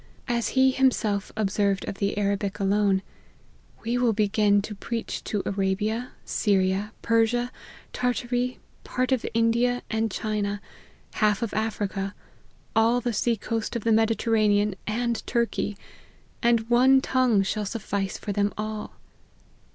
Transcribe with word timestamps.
As 0.27 0.47
he 0.57 0.71
himself 0.71 1.31
observed 1.37 1.87
of 1.87 1.99
the 1.99 2.17
Arabic 2.17 2.57
alone," 2.59 3.03
we 3.83 3.99
will 3.99 4.13
begin 4.13 4.59
to 4.63 4.73
preach 4.73 5.23
to 5.25 5.43
Arabia, 5.45 6.09
Syria, 6.25 6.91
Persia, 7.03 7.51
Tartary 7.93 8.57
part 8.83 9.11
of 9.11 9.23
India 9.35 9.83
and 9.91 10.09
China, 10.09 10.59
half 11.21 11.43
of 11.43 11.53
Africa, 11.53 12.15
all 12.75 12.99
the 12.99 13.13
sea 13.13 13.37
coast 13.37 13.75
of 13.75 13.83
the 13.83 13.91
Mediterranean, 13.91 14.73
and 14.87 15.21
Turkey, 15.27 15.77
and 16.41 16.61
one 16.67 16.99
tongue 16.99 17.43
shall 17.43 17.65
suffice 17.67 18.17
for 18.17 18.31
them 18.31 18.51
all." 18.57 18.93